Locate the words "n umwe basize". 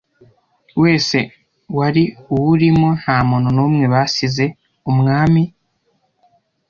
3.55-4.45